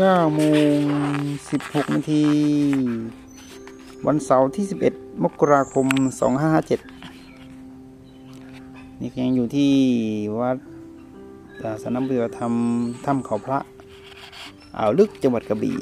[0.00, 0.42] 9โม
[0.76, 0.78] ง
[1.32, 2.24] 16 นาที
[4.06, 5.86] วันเสาร์ที่ 11 มกราคม
[7.24, 9.72] 2557 นี่ยังอยู่ที่
[10.38, 10.56] วัด
[11.82, 13.58] สนามเบือทำถ้ำเขาพระ
[14.76, 15.76] อ่าวลึกจังหวัดกระบี่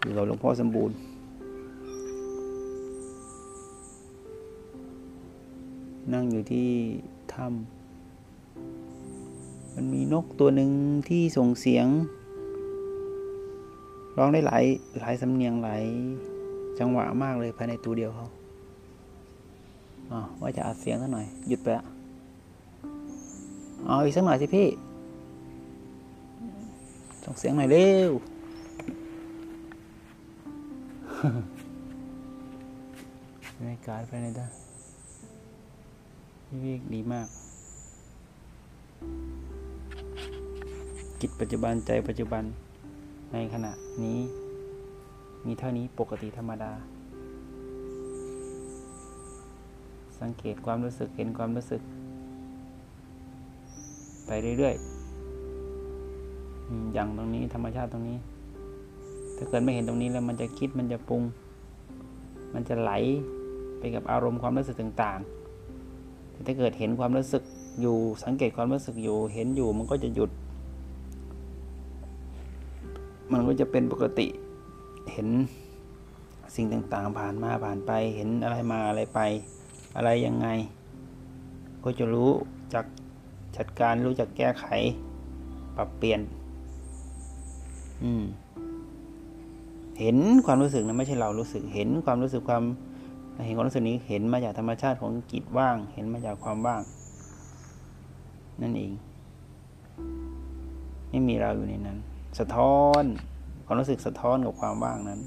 [0.00, 0.96] อยู่กับหลวงพ่อสมบูรณ์
[6.12, 6.70] นั่งอยู่ที่
[7.34, 10.70] ถ้ำมันมีนกตัวหนึ่ง
[11.08, 11.88] ที่ส่งเสียง
[14.18, 14.64] ร้องได้หลาย
[15.00, 15.82] หลายสำเนียงหลาย
[16.78, 18.26] จังหวะมากเลยภายในตัวเดียวเขา
[20.12, 21.84] อ๋อว่าจะอัดเสียงสักหน่อย หยุดไปละ
[23.86, 24.68] เอาอีกสักหน่อยสิพี่
[27.24, 28.10] ส่งเสียงหน่อยเร็ว
[33.56, 34.52] บรรยากาศภายในด้าน
[36.48, 37.28] วิเวกดีมาก
[41.20, 42.44] จิตปัจจุบันใจปัจจุบัน
[43.32, 43.72] ในขณะ
[44.04, 44.18] นี้
[45.46, 46.72] มีเท่านี้ปกติธรรมดา
[50.20, 51.80] สังเกตความรู้สึกเห็นความรู้สึก
[54.26, 54.98] ไปเรื่อยๆ
[56.92, 58.18] อย่างตรงนี้ธรรมชาติตรงนี้
[59.36, 61.22] ถ้าเกิดไม่เห็นตรงนี้แล้วมันจะคิดมันจะปรุง
[62.54, 62.90] มันจะไหล
[63.78, 67.42] ไปกับอารมณ์ความรู้สึกต่างๆแต่ถ้าเกิดเห็นความรู้สึก
[67.80, 70.30] อยู่สังเกตความรู้สึกอยู่เห็นอยู่มันก็จะหยุด
[73.32, 74.26] มันก็จะเป็นปกติ
[75.12, 75.28] เห็น
[76.54, 79.20] สิ่งต่างๆ ผ่านมาผ่านไป เห็นอะไรมาอะไรไป
[79.96, 80.48] อะไรยังไง
[81.84, 82.30] ก็จะรู้
[82.74, 82.84] จัก
[83.56, 84.66] จัดการรู้จักแก้ไข
[85.76, 86.20] ปรับเปลี่ยน
[88.02, 88.24] อืม
[90.00, 90.16] เห็น
[90.46, 92.64] ความรู้สึกนะไม่ใช่เรารู้สึกเห็นความรู้สึกความ
[93.46, 96.82] เห็นความรู้สึกนี้เห็นมาจากธรรมชาติของจิตว่าง เห็นมาจากความว่าง
[98.62, 98.92] นั่นเอง
[101.10, 101.98] ไม่มีเราอยู่ในนั้น
[102.38, 103.02] สะท้อน
[103.66, 105.20] ความรู้สึกสะท้อนกับความว่างนั้น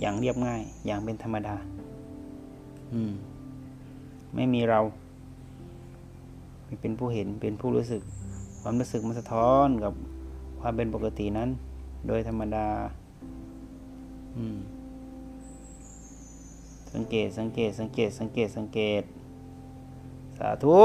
[0.00, 1.56] อย่างเรียบง่าย อย่างเป็นธรรมดา
[2.92, 3.12] อืม
[4.34, 4.80] ไม่มีเรา
[6.82, 8.02] เป็นผู้เห็นเป็นผู้รู้สึก
[8.62, 9.92] ความรู้สึกมันสะท้อนกับ
[10.60, 11.48] ความเป็นปกตินั้น
[12.06, 12.68] โดยธรรมดา
[14.36, 14.58] อืม
[16.94, 19.02] สังเกตสังเกตสังเกตสังเกตสังเกต
[20.38, 20.78] สาธุ